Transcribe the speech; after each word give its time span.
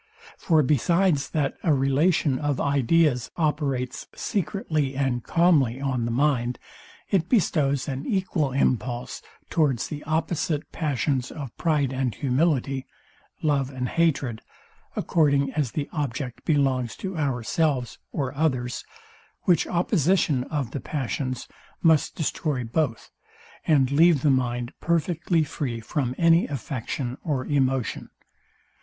For 0.39 0.63
besides, 0.63 1.29
that 1.29 1.53
a 1.61 1.75
relation 1.75 2.39
of 2.39 2.59
ideas 2.59 3.29
operates 3.37 4.07
secretly 4.15 4.95
and 4.97 5.23
calmly 5.23 5.79
on 5.79 6.05
the 6.05 6.09
mind, 6.11 6.57
it 7.11 7.29
bestows 7.29 7.87
an 7.87 8.07
equal 8.07 8.51
impulse 8.51 9.21
towards 9.51 9.89
the 9.89 10.03
opposite 10.05 10.71
passions 10.71 11.29
of 11.29 11.55
pride 11.55 11.93
and 11.93 12.15
humility, 12.15 12.87
love 13.43 13.69
and 13.69 13.89
hatred, 13.89 14.41
according 14.95 15.53
as 15.53 15.73
the 15.73 15.87
object 15.93 16.45
belongs 16.45 16.95
to 16.95 17.15
ourselves 17.15 17.99
or 18.11 18.33
others; 18.33 18.83
which 19.43 19.67
opposition 19.67 20.45
of 20.45 20.71
the 20.71 20.81
passions 20.81 21.47
must 21.83 22.15
destroy 22.15 22.63
both, 22.63 23.11
and 23.67 23.91
leave 23.91 24.23
the 24.23 24.31
mind 24.31 24.73
perfectly 24.81 25.43
free 25.43 25.79
from 25.79 26.15
any 26.17 26.47
affection 26.47 27.19
or 27.23 27.45
emotion. 27.45 28.09